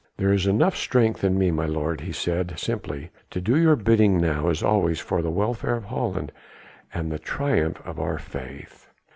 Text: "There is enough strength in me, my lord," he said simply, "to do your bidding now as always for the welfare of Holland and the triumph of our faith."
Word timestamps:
"There 0.17 0.33
is 0.33 0.47
enough 0.47 0.75
strength 0.75 1.23
in 1.23 1.37
me, 1.37 1.51
my 1.51 1.67
lord," 1.67 2.01
he 2.01 2.11
said 2.11 2.57
simply, 2.57 3.11
"to 3.29 3.39
do 3.39 3.55
your 3.55 3.75
bidding 3.75 4.19
now 4.19 4.49
as 4.49 4.63
always 4.63 4.99
for 4.99 5.21
the 5.21 5.29
welfare 5.29 5.75
of 5.75 5.83
Holland 5.83 6.31
and 6.91 7.11
the 7.11 7.19
triumph 7.19 7.79
of 7.85 7.99
our 7.99 8.17
faith." 8.17 8.89